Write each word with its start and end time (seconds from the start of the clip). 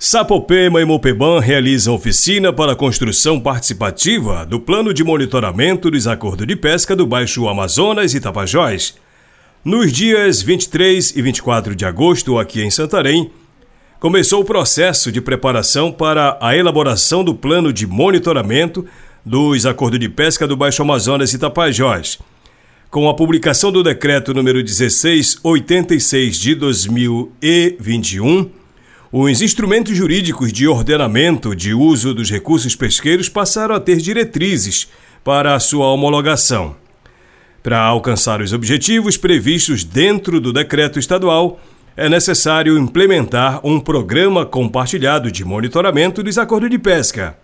Sapopema 0.00 0.80
e 0.80 0.84
Mopeban 0.84 1.40
realizam 1.40 1.92
oficina 1.92 2.52
para 2.52 2.76
construção 2.76 3.40
participativa 3.40 4.46
do 4.46 4.60
plano 4.60 4.94
de 4.94 5.02
monitoramento 5.02 5.90
dos 5.90 6.06
acordos 6.06 6.46
de 6.46 6.54
pesca 6.54 6.94
do 6.94 7.04
Baixo 7.04 7.48
Amazonas 7.48 8.14
e 8.14 8.20
Tapajós. 8.20 8.94
Nos 9.64 9.92
dias 9.92 10.40
23 10.40 11.16
e 11.16 11.20
24 11.20 11.74
de 11.74 11.84
agosto, 11.84 12.38
aqui 12.38 12.62
em 12.62 12.70
Santarém, 12.70 13.32
começou 13.98 14.40
o 14.40 14.44
processo 14.44 15.10
de 15.10 15.20
preparação 15.20 15.90
para 15.90 16.38
a 16.40 16.56
elaboração 16.56 17.24
do 17.24 17.34
plano 17.34 17.72
de 17.72 17.84
monitoramento 17.84 18.86
dos 19.26 19.66
acordos 19.66 19.98
de 19.98 20.08
pesca 20.08 20.46
do 20.46 20.56
Baixo 20.56 20.80
Amazonas 20.80 21.34
e 21.34 21.40
Tapajós. 21.40 22.20
Com 22.88 23.08
a 23.08 23.14
publicação 23.14 23.72
do 23.72 23.82
decreto 23.82 24.32
número 24.32 24.58
1686 24.58 26.38
de 26.38 26.54
2021, 26.54 28.57
os 29.10 29.40
instrumentos 29.40 29.96
jurídicos 29.96 30.52
de 30.52 30.68
ordenamento 30.68 31.56
de 31.56 31.72
uso 31.72 32.12
dos 32.12 32.30
recursos 32.30 32.76
pesqueiros 32.76 33.26
passaram 33.26 33.74
a 33.74 33.80
ter 33.80 33.96
diretrizes 33.96 34.88
para 35.24 35.54
a 35.54 35.60
sua 35.60 35.86
homologação. 35.86 36.76
Para 37.62 37.80
alcançar 37.80 38.42
os 38.42 38.52
objetivos 38.52 39.16
previstos 39.16 39.82
dentro 39.82 40.38
do 40.38 40.52
decreto 40.52 40.98
estadual, 40.98 41.58
é 41.96 42.06
necessário 42.06 42.76
implementar 42.78 43.66
um 43.66 43.80
programa 43.80 44.44
compartilhado 44.44 45.32
de 45.32 45.42
monitoramento 45.42 46.22
dos 46.22 46.36
acordos 46.36 46.68
de 46.68 46.78
pesca. 46.78 47.36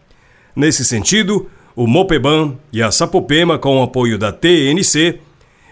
Nesse 0.54 0.84
sentido, 0.84 1.48
o 1.74 1.86
Mopeban 1.86 2.56
e 2.74 2.82
a 2.82 2.90
Sapopema, 2.90 3.58
com 3.58 3.80
o 3.80 3.82
apoio 3.82 4.18
da 4.18 4.30
TNC, 4.30 5.18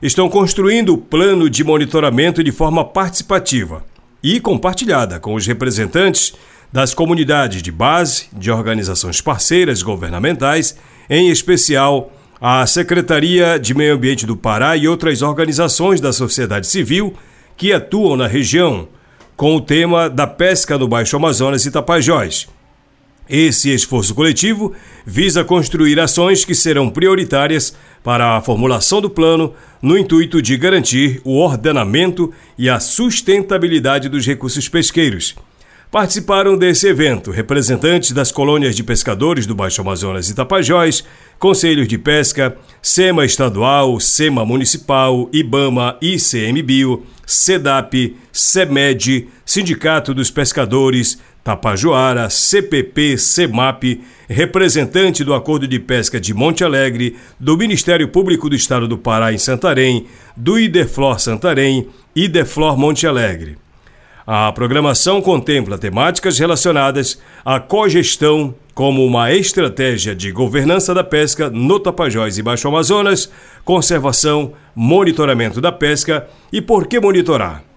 estão 0.01 0.31
construindo 0.31 0.95
o 0.95 0.98
plano 0.98 1.51
de 1.51 1.62
monitoramento 1.62 2.43
de 2.43 2.51
forma 2.51 2.83
participativa 2.83 3.92
e 4.23 4.39
compartilhada 4.41 5.19
com 5.19 5.35
os 5.35 5.47
representantes 5.47 6.35
das 6.73 6.95
comunidades 6.95 7.62
de 7.62 7.71
base, 7.71 8.27
de 8.33 8.51
organizações 8.51 9.21
parceiras 9.21 9.83
governamentais, 9.83 10.77
em 11.11 11.28
especial 11.28 12.12
a 12.41 12.67
Secretaria 12.67 13.59
de 13.59 13.75
Meio 13.75 13.95
Ambiente 13.95 14.27
do 14.27 14.37
Pará 14.37 14.77
e 14.77 14.89
outras 14.89 15.23
organizações 15.23 16.00
da 16.00 16.12
sociedade 16.12 16.67
civil 16.67 17.15
que 17.56 17.73
atuam 17.73 18.17
na 18.17 18.27
região, 18.27 18.89
com 19.37 19.56
o 19.56 19.61
tema 19.61 20.09
da 20.09 20.27
pesca 20.27 20.78
no 20.78 20.89
Baixo 20.89 21.17
Amazonas 21.17 21.65
e 21.67 21.70
Tapajós. 21.70 22.48
Esse 23.28 23.70
esforço 23.73 24.15
coletivo 24.15 24.73
visa 25.06 25.45
construir 25.45 25.98
ações 26.01 26.45
que 26.45 26.55
serão 26.55 26.91
prioritárias 26.91 27.75
para 28.03 28.37
a 28.37 28.41
formulação 28.41 29.01
do 29.01 29.09
plano, 29.09 29.55
no 29.81 29.97
intuito 29.97 30.42
de 30.42 30.56
garantir 30.56 31.20
o 31.25 31.39
ordenamento 31.39 32.33
e 32.59 32.69
a 32.69 32.81
sustentabilidade 32.81 34.09
dos 34.09 34.27
recursos 34.27 34.69
pesqueiros. 34.69 35.37
Participaram 35.93 36.56
desse 36.56 36.89
evento 36.89 37.31
representantes 37.31 38.12
das 38.12 38.33
colônias 38.33 38.75
de 38.75 38.83
pescadores 38.83 39.45
do 39.45 39.55
Baixo 39.55 39.83
Amazonas 39.83 40.31
e 40.31 40.34
Tapajós, 40.34 41.05
conselhos 41.39 41.87
de 41.87 41.98
pesca, 41.98 42.56
SEMA 42.81 43.27
estadual, 43.27 44.00
SEMA 44.00 44.43
municipal, 44.43 45.28
IBAMA, 45.31 45.98
ICMBio, 46.00 47.05
SEDAP, 47.27 48.17
SEMED, 48.33 49.28
Sindicato 49.45 50.15
dos 50.15 50.31
Pescadores, 50.31 51.19
Tapajoara, 51.45 52.31
CPP, 52.31 53.19
CEMAP, 53.19 54.01
representante 54.29 55.25
do 55.25 55.35
Acordo 55.35 55.67
de 55.67 55.81
Pesca 55.81 56.21
de 56.21 56.33
Monte 56.33 56.62
Alegre, 56.62 57.17
do 57.39 57.57
Ministério 57.57 58.07
Público 58.07 58.49
do 58.49 58.55
Estado 58.55 58.87
do 58.87 58.97
Pará 58.97 59.33
em 59.33 59.39
Santarém, 59.39 60.07
do 60.37 60.57
Ideflor 60.57 61.19
Santarém 61.19 61.89
e 62.15 62.25
Ideflor 62.25 62.79
Monte 62.79 63.09
Alegre. 63.09 63.59
A 64.25 64.53
programação 64.53 65.21
contempla 65.21 65.77
temáticas 65.77 66.39
relacionadas 66.39 67.21
à 67.45 67.59
cogestão 67.59 68.55
como 68.73 69.05
uma 69.05 69.33
estratégia 69.33 70.15
de 70.15 70.31
governança 70.31 70.95
da 70.95 71.03
pesca 71.03 71.51
no 71.51 71.81
Tapajós 71.81 72.39
e 72.39 72.43
Baixo 72.43 72.69
Amazonas, 72.69 73.31
conservação, 73.65 74.53
monitoramento 74.77 75.61
da 75.61 75.72
pesca 75.72 76.28
e 76.53 76.61
por 76.61 76.87
que 76.87 77.00
monitorar 77.00 77.72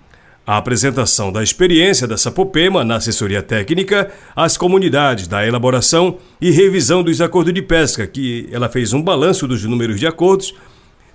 a 0.45 0.57
apresentação 0.57 1.31
da 1.31 1.41
experiência 1.41 2.07
da 2.07 2.17
Sapopema 2.17 2.83
na 2.83 2.97
assessoria 2.97 3.41
técnica 3.41 4.11
às 4.35 4.55
comunidades 4.57 5.27
da 5.27 5.45
elaboração 5.45 6.17
e 6.39 6.51
revisão 6.51 7.01
dos 7.01 7.19
acordos 7.19 7.53
de 7.53 7.61
pesca, 7.61 8.05
que 8.05 8.47
ela 8.51 8.69
fez 8.69 8.93
um 8.93 9.01
balanço 9.01 9.47
dos 9.47 9.63
números 9.63 9.99
de 9.99 10.05
acordos, 10.05 10.53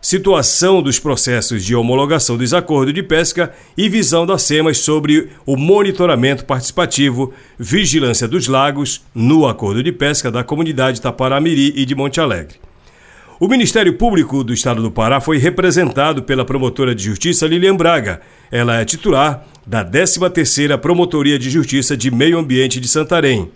situação 0.02 0.82
dos 0.82 0.98
processos 0.98 1.64
de 1.64 1.74
homologação 1.74 2.36
dos 2.36 2.54
acordos 2.54 2.94
de 2.94 3.02
pesca 3.02 3.52
e 3.76 3.88
visão 3.88 4.26
da 4.26 4.38
SEMAS 4.38 4.78
sobre 4.78 5.28
o 5.46 5.56
monitoramento 5.56 6.44
participativo, 6.44 7.32
vigilância 7.58 8.26
dos 8.26 8.48
lagos 8.48 9.02
no 9.14 9.46
acordo 9.46 9.82
de 9.82 9.92
pesca 9.92 10.30
da 10.30 10.42
comunidade 10.42 11.00
Taparamiri 11.00 11.72
e 11.76 11.84
de 11.84 11.94
Monte 11.94 12.20
Alegre. 12.20 12.69
O 13.40 13.48
Ministério 13.48 13.94
Público 13.94 14.44
do 14.44 14.52
Estado 14.52 14.82
do 14.82 14.90
Pará 14.90 15.18
foi 15.18 15.38
representado 15.38 16.22
pela 16.22 16.44
promotora 16.44 16.94
de 16.94 17.02
justiça 17.02 17.46
Lilian 17.46 17.74
Braga. 17.74 18.20
Ela 18.52 18.82
é 18.82 18.84
titular 18.84 19.46
da 19.66 19.82
13ª 19.82 20.76
Promotoria 20.76 21.38
de 21.38 21.48
Justiça 21.48 21.96
de 21.96 22.10
Meio 22.10 22.38
Ambiente 22.38 22.78
de 22.78 22.86
Santarém. 22.86 23.50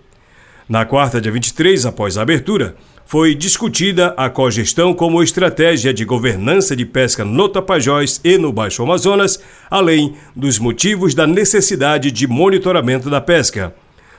Na 0.67 0.87
quarta, 0.87 1.21
dia 1.21 1.31
23, 1.31 1.85
após 1.85 2.17
a 2.17 2.23
abertura, 2.23 2.77
foi 3.05 3.35
discutida 3.35 4.15
a 4.17 4.31
cogestão 4.31 4.95
como 4.95 5.23
estratégia 5.23 5.93
de 5.93 6.07
governança 6.07 6.75
de 6.75 6.87
pesca 6.87 7.23
no 7.23 7.47
Tapajós 7.47 8.23
e 8.25 8.39
no 8.39 8.51
Baixo 8.51 8.83
Amazonas, 8.83 9.39
além 9.71 10.15
dos 10.35 10.59
motivos 10.59 11.15
da 11.15 11.27
necessidade 11.27 12.11
de 12.11 12.27
monitoramento 12.27 13.11
da 13.11 13.21
pesca. 13.21 13.75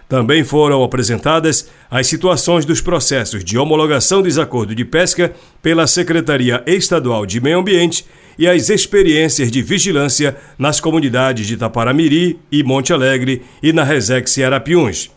Também 0.08 0.44
foram 0.44 0.84
apresentadas 0.84 1.70
as 1.90 2.06
situações 2.08 2.64
dos 2.64 2.80
processos 2.80 3.44
de 3.44 3.58
homologação 3.58 4.22
dos 4.22 4.38
acordos 4.38 4.76
de 4.76 4.86
pesca 4.86 5.34
pela 5.62 5.88
Secretaria 5.88 6.64
Estadual 6.68 7.26
de 7.26 7.42
Meio 7.42 7.60
Ambiente 7.60 8.06
e 8.38 8.48
as 8.48 8.70
experiências 8.70 9.52
de 9.52 9.62
vigilância 9.62 10.36
nas 10.58 10.80
comunidades 10.80 11.48
de 11.48 11.58
Taparamiri 11.58 12.40
e 12.52 12.64
Monte 12.64 12.94
Alegre 12.94 13.42
e 13.64 13.74
na 13.74 13.84
Resex 13.84 14.38
Arapiuns. 14.38 15.10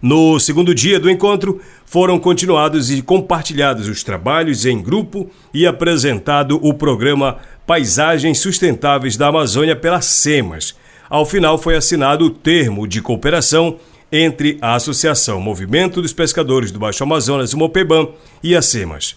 No 0.00 0.40
segundo 0.40 0.74
dia 0.74 0.98
do 0.98 1.08
encontro, 1.08 1.60
foram 1.86 2.18
continuados 2.18 2.90
e 2.90 3.02
compartilhados 3.02 3.86
os 3.86 4.02
trabalhos 4.02 4.66
em 4.66 4.82
grupo 4.82 5.30
e 5.54 5.64
apresentado 5.64 6.58
o 6.60 6.74
programa 6.74 7.38
Paisagens 7.64 8.40
Sustentáveis 8.40 9.16
da 9.16 9.28
Amazônia 9.28 9.76
pela 9.76 10.00
SEMAS. 10.00 10.74
Ao 11.08 11.24
final 11.24 11.56
foi 11.56 11.76
assinado 11.76 12.24
o 12.24 12.30
termo 12.30 12.88
de 12.88 13.00
cooperação 13.00 13.78
entre 14.12 14.58
a 14.60 14.74
Associação 14.74 15.40
Movimento 15.40 16.02
dos 16.02 16.12
Pescadores 16.12 16.70
do 16.70 16.78
Baixo 16.78 17.02
Amazonas, 17.02 17.54
o 17.54 17.58
Mopeban, 17.58 18.08
e 18.42 18.54
a 18.54 18.60
SEMAS. 18.60 19.16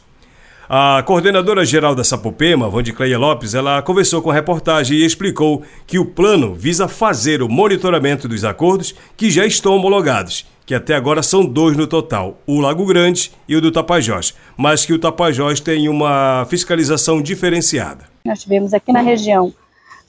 A 0.67 1.03
coordenadora-geral 1.05 1.93
da 1.93 2.03
Sapopema, 2.03 2.67
Vandicleia 2.67 3.19
Lopes, 3.19 3.53
ela 3.53 3.81
conversou 3.83 4.21
com 4.21 4.31
a 4.31 4.33
reportagem 4.33 4.97
e 4.97 5.05
explicou 5.05 5.61
que 5.85 5.99
o 5.99 6.05
plano 6.05 6.55
visa 6.55 6.87
fazer 6.87 7.43
o 7.43 7.49
monitoramento 7.49 8.27
dos 8.27 8.43
acordos 8.43 8.95
que 9.15 9.29
já 9.29 9.45
estão 9.45 9.75
homologados, 9.75 10.47
que 10.65 10.73
até 10.73 10.95
agora 10.95 11.21
são 11.21 11.45
dois 11.45 11.77
no 11.77 11.85
total, 11.85 12.39
o 12.47 12.59
Lago 12.59 12.83
Grande 12.87 13.31
e 13.47 13.55
o 13.55 13.61
do 13.61 13.71
Tapajós, 13.71 14.33
mas 14.57 14.83
que 14.83 14.93
o 14.93 14.97
Tapajós 14.97 15.59
tem 15.59 15.87
uma 15.87 16.47
fiscalização 16.49 17.21
diferenciada. 17.21 18.05
Nós 18.25 18.41
tivemos 18.41 18.73
aqui 18.73 18.91
na 18.91 19.01
região 19.01 19.53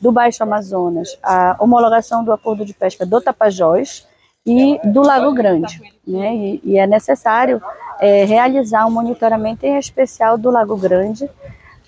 do 0.01 0.11
Baixo 0.11 0.43
Amazonas 0.43 1.19
a 1.23 1.57
homologação 1.61 2.25
do 2.25 2.33
acordo 2.33 2.65
de 2.65 2.73
pesca 2.73 3.05
do 3.05 3.21
Tapajós, 3.21 4.07
e 4.47 4.79
do 4.85 5.03
Lago 5.03 5.35
Grande. 5.35 5.81
Né? 6.07 6.37
E, 6.37 6.61
e 6.65 6.79
é 6.79 6.87
necessário 6.87 7.61
é, 8.01 8.25
realizar 8.25 8.87
um 8.87 8.91
monitoramento 8.91 9.67
em 9.67 9.77
especial 9.77 10.39
do 10.39 10.51
Lago 10.51 10.77
Grande, 10.77 11.29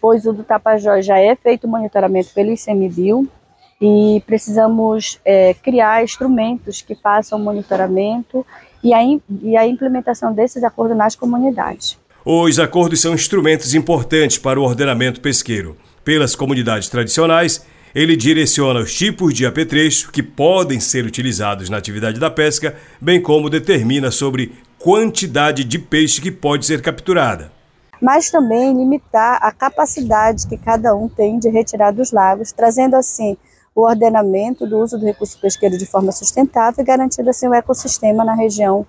pois 0.01 0.27
o 0.27 0.33
do 0.33 0.43
Tapajós 0.43 1.07
já 1.07 1.19
é 1.19 1.37
feito 1.37 1.69
monitoramento 1.69 2.31
pelo 2.35 2.53
ICMBio 2.53 3.29
e 3.81 4.23
precisamos 4.27 5.21
é, 5.25 5.55
criar 5.55 6.03
instrumentos 6.03 6.83
que 6.83 6.97
façam 6.97 7.39
o 7.39 7.43
monitoramento 7.43 8.45
e 8.83 8.93
a, 8.93 8.99
e 9.43 9.57
a 9.57 9.67
implementação 9.67 10.33
desses 10.33 10.65
acordos 10.65 10.97
nas 10.97 11.15
comunidades. 11.15 11.97
Os 12.25 12.59
acordos 12.59 13.01
são 13.01 13.15
instrumentos 13.15 13.75
importantes 13.75 14.37
para 14.37 14.61
o 14.61 14.65
ordenamento 14.65 15.21
pesqueiro. 15.21 15.77
Pelas 16.05 16.35
comunidades 16.35 16.89
tradicionais, 16.89 17.65
ele 17.95 18.17
direciona 18.17 18.81
os 18.81 18.95
tipos 18.95 19.35
de 19.35 19.47
apetrecho 19.47 20.11
que 20.11 20.23
podem 20.23 20.81
ser 20.81 21.05
utilizados 21.05 21.69
na 21.69 21.77
atividade 21.77 22.21
da 22.21 22.31
pesca, 22.31 22.77
bem 23.01 23.21
como 23.21 23.51
determina 23.51 24.11
sobre 24.11 24.53
quantidade 24.79 25.65
de 25.65 25.79
peixe 25.79 26.21
que 26.21 26.31
pode 26.31 26.67
ser 26.67 26.81
capturada. 26.81 27.51
Mas 28.01 28.31
também 28.31 28.73
limitar 28.73 29.39
a 29.43 29.51
capacidade 29.51 30.47
que 30.47 30.57
cada 30.57 30.95
um 30.95 31.09
tem 31.09 31.39
de 31.39 31.49
retirar 31.49 31.91
dos 31.91 32.13
lagos, 32.13 32.53
trazendo 32.53 32.95
assim 32.95 33.37
o 33.75 33.83
ordenamento 33.83 34.67
do 34.67 34.79
uso 34.79 34.99
do 34.99 35.05
recurso 35.05 35.41
pesqueiro 35.41 35.77
de 35.77 35.87
forma 35.87 36.13
sustentável 36.13 36.83
e 36.83 36.87
garantindo 36.87 37.31
assim 37.31 37.49
o 37.49 37.55
ecossistema 37.55 38.25
na 38.25 38.35
região 38.35 38.87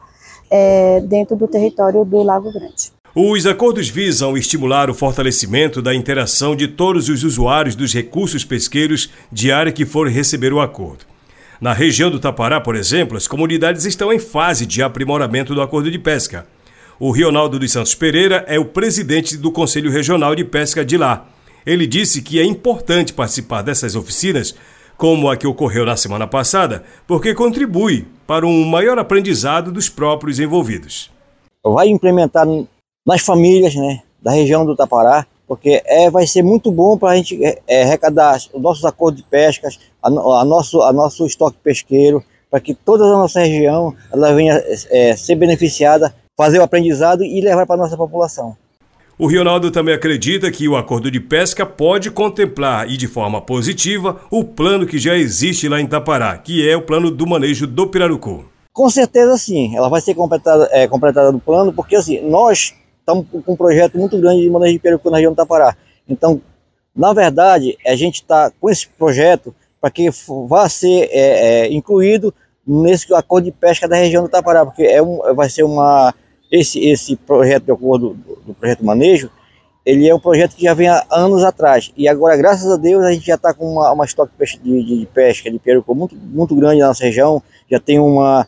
é, 0.49 0.99
dentro 1.01 1.35
do 1.35 1.47
território 1.47 2.03
do 2.03 2.23
Lago 2.23 2.51
Grande. 2.51 2.91
Os 3.21 3.45
acordos 3.45 3.89
visam 3.89 4.37
estimular 4.37 4.89
o 4.89 4.93
fortalecimento 4.93 5.81
da 5.81 5.93
interação 5.93 6.55
de 6.55 6.69
todos 6.69 7.09
os 7.09 7.25
usuários 7.25 7.75
dos 7.75 7.93
recursos 7.93 8.45
pesqueiros 8.45 9.09
de 9.29 9.51
área 9.51 9.73
que 9.73 9.85
for 9.85 10.07
receber 10.07 10.53
o 10.53 10.61
acordo. 10.61 11.03
Na 11.59 11.73
região 11.73 12.09
do 12.09 12.17
Tapará, 12.17 12.61
por 12.61 12.77
exemplo, 12.77 13.17
as 13.17 13.27
comunidades 13.27 13.83
estão 13.83 14.13
em 14.13 14.19
fase 14.19 14.65
de 14.65 14.81
aprimoramento 14.81 15.53
do 15.53 15.61
acordo 15.61 15.91
de 15.91 15.99
pesca. 15.99 16.47
O 16.97 17.11
Rionaldo 17.11 17.59
dos 17.59 17.73
Santos 17.73 17.93
Pereira 17.93 18.45
é 18.47 18.57
o 18.57 18.63
presidente 18.63 19.35
do 19.35 19.51
Conselho 19.51 19.91
Regional 19.91 20.33
de 20.33 20.45
Pesca 20.45 20.85
de 20.85 20.95
lá. 20.95 21.27
Ele 21.65 21.85
disse 21.85 22.21
que 22.21 22.39
é 22.39 22.45
importante 22.45 23.11
participar 23.11 23.63
dessas 23.63 23.97
oficinas, 23.97 24.55
como 24.95 25.29
a 25.29 25.35
que 25.35 25.45
ocorreu 25.45 25.85
na 25.85 25.97
semana 25.97 26.25
passada, 26.25 26.85
porque 27.05 27.33
contribui 27.33 28.07
para 28.25 28.47
um 28.47 28.63
maior 28.63 28.97
aprendizado 28.97 29.73
dos 29.73 29.89
próprios 29.89 30.39
envolvidos. 30.39 31.11
Vai 31.61 31.89
implementar 31.89 32.47
nas 33.05 33.21
famílias 33.21 33.75
né, 33.75 34.01
da 34.21 34.31
região 34.31 34.65
do 34.65 34.75
Tapará, 34.75 35.25
porque 35.47 35.81
é, 35.85 36.09
vai 36.11 36.27
ser 36.27 36.43
muito 36.43 36.71
bom 36.71 36.97
para 36.97 37.11
a 37.11 37.15
gente 37.15 37.43
é, 37.43 37.59
é, 37.67 37.83
arrecadar 37.83 38.37
os 38.53 38.61
nossos 38.61 38.85
acordos 38.85 39.21
de 39.21 39.27
pescas, 39.27 39.79
a, 40.01 40.07
a, 40.07 40.45
nosso, 40.45 40.81
a 40.81 40.93
nosso 40.93 41.25
estoque 41.25 41.57
pesqueiro, 41.63 42.23
para 42.51 42.59
que 42.59 42.73
toda 42.73 43.03
a 43.03 43.09
nossa 43.09 43.39
região 43.39 43.95
ela 44.11 44.33
venha 44.33 44.61
é, 44.89 45.15
ser 45.15 45.35
beneficiada, 45.35 46.13
fazer 46.37 46.59
o 46.59 46.63
aprendizado 46.63 47.23
e 47.23 47.41
levar 47.41 47.65
para 47.65 47.75
a 47.75 47.79
nossa 47.79 47.97
população. 47.97 48.55
O 49.17 49.27
Rionaldo 49.27 49.69
também 49.69 49.93
acredita 49.93 50.49
que 50.49 50.67
o 50.67 50.77
acordo 50.77 51.11
de 51.11 51.19
pesca 51.19 51.65
pode 51.65 52.09
contemplar 52.09 52.89
e 52.89 52.95
de 52.95 53.05
forma 53.05 53.41
positiva 53.41 54.21
o 54.31 54.45
plano 54.45 54.85
que 54.85 54.97
já 54.97 55.17
existe 55.17 55.67
lá 55.67 55.81
em 55.81 55.85
Tapará, 55.85 56.37
que 56.37 56.67
é 56.67 56.77
o 56.77 56.81
plano 56.81 57.11
do 57.11 57.27
manejo 57.27 57.67
do 57.67 57.87
pirarucu. 57.87 58.45
Com 58.71 58.89
certeza 58.89 59.37
sim, 59.37 59.75
ela 59.75 59.89
vai 59.89 59.99
ser 59.99 60.13
completada, 60.13 60.69
é, 60.71 60.87
completada 60.87 61.33
no 61.33 61.39
plano, 61.39 61.73
porque 61.73 61.97
assim, 61.97 62.21
nós 62.21 62.73
estamos 63.09 63.25
com 63.45 63.53
um 63.53 63.55
projeto 63.55 63.97
muito 63.97 64.17
grande 64.19 64.41
de 64.41 64.49
manejo 64.49 64.73
de 64.73 64.79
pirarucu 64.79 65.09
na 65.09 65.17
região 65.17 65.33
do 65.33 65.35
Tapará. 65.35 65.75
Então, 66.07 66.41
na 66.95 67.13
verdade, 67.13 67.77
a 67.85 67.95
gente 67.95 68.15
está 68.15 68.51
com 68.59 68.69
esse 68.69 68.87
projeto 68.87 69.53
para 69.81 69.89
que 69.89 70.09
vá 70.47 70.67
ser 70.67 71.09
é, 71.11 71.65
é, 71.65 71.73
incluído 71.73 72.33
nesse 72.65 73.11
acordo 73.13 73.45
de 73.45 73.51
pesca 73.51 73.87
da 73.87 73.95
região 73.95 74.23
do 74.23 74.29
Tapará, 74.29 74.65
porque 74.65 74.83
é 74.83 75.01
um, 75.01 75.33
vai 75.33 75.49
ser 75.49 75.63
uma 75.63 76.13
esse 76.51 76.79
esse 76.79 77.15
projeto 77.15 77.65
de 77.65 77.71
acordo 77.71 78.13
do, 78.13 78.35
do 78.47 78.53
projeto 78.53 78.83
manejo, 78.83 79.29
ele 79.85 80.07
é 80.07 80.13
um 80.13 80.19
projeto 80.19 80.55
que 80.55 80.63
já 80.63 80.73
vem 80.73 80.87
há 80.87 81.05
anos 81.11 81.43
atrás 81.43 81.91
e 81.95 82.07
agora 82.07 82.35
graças 82.35 82.69
a 82.71 82.75
Deus 82.75 83.03
a 83.03 83.11
gente 83.11 83.25
já 83.25 83.35
está 83.35 83.53
com 83.53 83.71
uma, 83.71 83.91
uma 83.91 84.05
estoque 84.05 84.33
de, 84.37 84.83
de, 84.83 84.99
de 84.99 85.05
pesca 85.05 85.49
de 85.49 85.59
pirarucu 85.59 85.95
muito 85.95 86.15
muito 86.15 86.55
grande 86.55 86.79
na 86.79 86.87
nossa 86.87 87.03
região, 87.03 87.41
já 87.69 87.79
tem 87.79 87.99
uma 87.99 88.47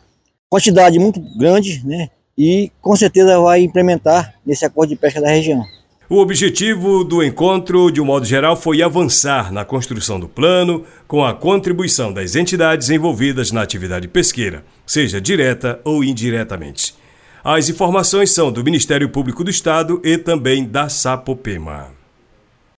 quantidade 0.50 0.98
muito 0.98 1.20
grande, 1.38 1.80
né? 1.86 2.10
E 2.36 2.70
com 2.80 2.96
certeza 2.96 3.40
vai 3.40 3.62
implementar 3.62 4.34
nesse 4.44 4.64
acordo 4.64 4.90
de 4.90 4.96
pesca 4.96 5.20
da 5.20 5.28
região. 5.28 5.64
O 6.08 6.18
objetivo 6.18 7.04
do 7.04 7.22
encontro, 7.22 7.90
de 7.90 8.00
um 8.00 8.04
modo 8.04 8.26
geral, 8.26 8.54
foi 8.54 8.82
avançar 8.82 9.50
na 9.50 9.64
construção 9.64 10.20
do 10.20 10.28
plano 10.28 10.84
com 11.08 11.24
a 11.24 11.32
contribuição 11.32 12.12
das 12.12 12.36
entidades 12.36 12.90
envolvidas 12.90 13.50
na 13.50 13.62
atividade 13.62 14.08
pesqueira, 14.08 14.62
seja 14.86 15.20
direta 15.20 15.80
ou 15.84 16.04
indiretamente. 16.04 16.94
As 17.42 17.68
informações 17.68 18.30
são 18.30 18.52
do 18.52 18.62
Ministério 18.62 19.08
Público 19.08 19.42
do 19.42 19.50
Estado 19.50 20.02
e 20.04 20.18
também 20.18 20.64
da 20.66 20.88
Sapopema. 20.88 22.01